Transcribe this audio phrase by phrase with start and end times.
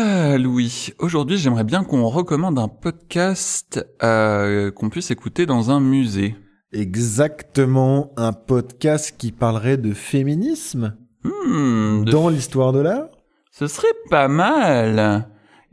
[0.00, 5.80] Ah, Louis, aujourd'hui j'aimerais bien qu'on recommande un podcast euh, qu'on puisse écouter dans un
[5.80, 6.36] musée.
[6.72, 13.08] Exactement, un podcast qui parlerait de féminisme Hmm, de- dans l'histoire de l'art.
[13.50, 15.26] Ce serait pas mal.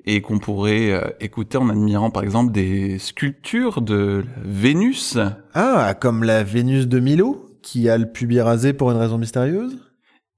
[0.06, 5.20] Et qu'on pourrait euh, écouter en admirant par exemple des sculptures de Vénus.
[5.54, 9.78] Ah, comme la Vénus de Milo, qui a le pubis rasé pour une raison mystérieuse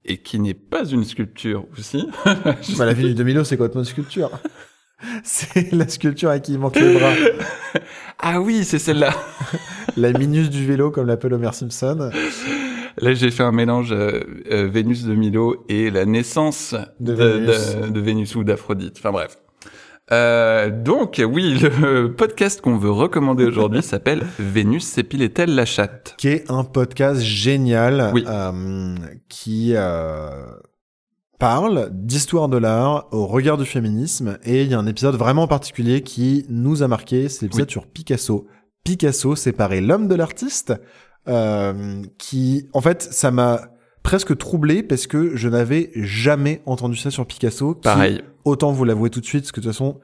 [0.04, 2.06] Et qui n'est pas une sculpture aussi.
[2.24, 4.30] bah, La Vénus de Milo, c'est quoi une sculpture
[5.22, 7.12] C'est la sculpture à qui il manque les bras.
[8.18, 9.14] ah oui, c'est celle-là.
[9.96, 12.10] La Minus du vélo, comme l'appelle Homer Simpson.
[13.00, 17.22] Là j'ai fait un mélange euh, euh, Vénus de Milo et la naissance De de,
[17.22, 17.76] Vénus.
[17.76, 18.96] de- de Vénus ou d'Aphrodite.
[18.98, 19.38] Enfin bref.
[20.10, 26.14] Euh, donc oui, le podcast qu'on veut recommander aujourd'hui s'appelle Vénus s'épilait-elle la chatte?
[26.18, 28.24] Qui est un podcast génial Oui.
[28.26, 28.94] euh,
[29.28, 30.30] qui euh,
[31.38, 35.46] parle d'histoire de l'art au regard du féminisme et il y a un épisode vraiment
[35.46, 37.72] particulier qui nous a marqué, c'est l'épisode Oui.
[37.72, 38.46] sur Picasso.
[38.84, 40.72] Picasso séparait l'homme de l'artiste
[41.28, 43.60] euh, qui en fait ça m'a
[44.02, 48.22] presque troublé parce que je n'avais jamais entendu ça sur Picasso qui, Pareil.
[48.48, 50.00] Autant vous l'avouer tout de suite parce que de toute façon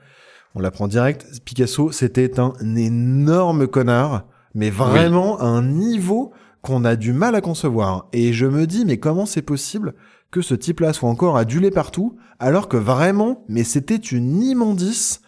[0.55, 6.97] on l'apprend direct Picasso c'était un énorme connard mais vraiment à un niveau qu'on a
[6.97, 8.06] du mal à concevoir.
[8.12, 9.95] Et je me dis, mais comment c'est possible
[10.31, 15.20] que ce type-là soit encore adulé partout, alors que vraiment, mais c'était une immondice,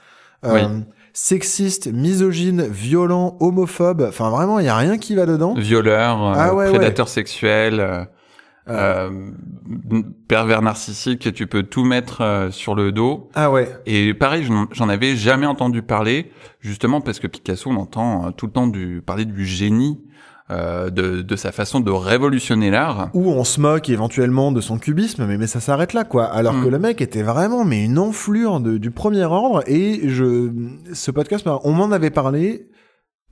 [0.44, 0.84] euh, Oui.
[1.12, 4.06] sexiste, misogyne, violent, homophobe.
[4.08, 5.54] Enfin, vraiment, il y a rien qui va dedans.
[5.54, 8.04] Violeur, euh, Ah ouais, prédateur sexuel, euh,
[8.68, 9.30] Euh,
[10.26, 13.28] pervers narcissique, tu peux tout mettre euh, sur le dos.
[13.34, 13.68] Ah ouais.
[13.86, 18.46] Et pareil, j'en avais jamais entendu parler, justement parce que Picasso, on entend euh, tout
[18.46, 20.00] le temps du, parler du génie,
[20.50, 23.10] euh, de, de sa façon de révolutionner l'art.
[23.14, 26.24] Ou on se moque éventuellement de son cubisme, mais, mais ça s'arrête là, quoi.
[26.24, 29.62] Alors que le mec était vraiment, mais une enflure de, du premier ordre.
[29.68, 30.50] Et je,
[30.92, 32.68] ce podcast, on m'en avait parlé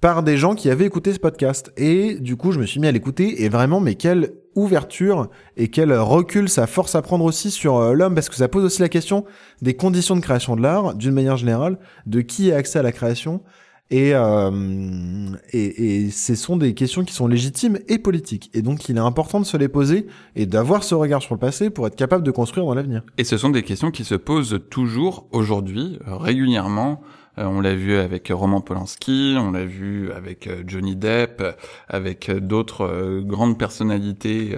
[0.05, 1.73] par des gens qui avaient écouté ce podcast.
[1.79, 3.43] Et du coup, je me suis mis à l'écouter.
[3.43, 7.95] Et vraiment, mais quelle ouverture et quel recul ça force à prendre aussi sur euh,
[7.95, 9.25] l'homme, parce que ça pose aussi la question
[9.63, 12.93] des conditions de création de l'art, d'une manière générale, de qui a accès à la
[12.93, 13.41] création.
[13.91, 18.51] Et, euh, et, et ce sont des questions qui sont légitimes et politiques.
[18.55, 20.07] Et donc, il est important de se les poser
[20.37, 23.03] et d'avoir ce regard sur le passé pour être capable de construire dans l'avenir.
[23.19, 27.03] Et ce sont des questions qui se posent toujours aujourd'hui, régulièrement.
[27.39, 31.43] Euh, on l'a vu avec Roman Polanski, on l'a vu avec euh, Johnny Depp,
[31.89, 34.57] avec euh, d'autres euh, grandes personnalités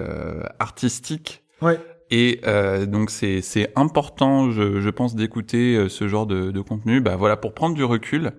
[0.59, 1.43] artistiques.
[1.61, 1.79] Ouais.
[2.09, 6.61] Et euh, donc c'est c'est important, je, je pense, d'écouter euh, ce genre de, de
[6.61, 7.01] contenu.
[7.01, 8.31] Bah voilà, pour prendre du recul.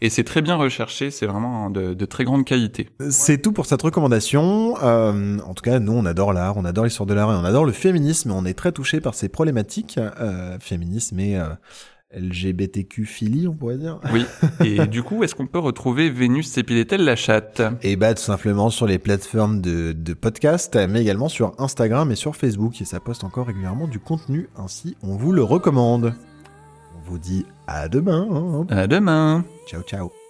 [0.00, 2.90] Et c'est très bien recherché, c'est vraiment de, de très grande qualité.
[3.10, 4.76] C'est tout pour cette recommandation.
[4.82, 7.44] Euh, en tout cas, nous, on adore l'art, on adore l'histoire de l'art et on
[7.44, 8.30] adore le féminisme.
[8.32, 11.46] On est très touché par ces problématiques, euh, féminisme et euh,
[12.16, 14.00] LGBTQ philie, on pourrait dire.
[14.12, 14.24] Oui.
[14.64, 17.62] Et du coup, est-ce qu'on peut retrouver Vénus s'épilait-elle la chatte?
[17.82, 22.16] Et bah, tout simplement sur les plateformes de, de podcast, mais également sur Instagram et
[22.16, 22.80] sur Facebook.
[22.80, 24.48] Et ça poste encore régulièrement du contenu.
[24.56, 26.14] Ainsi, on vous le recommande.
[26.96, 28.26] On vous dit à demain.
[28.30, 28.66] hein.
[28.70, 29.44] À demain.
[29.68, 30.23] Ciao, ciao.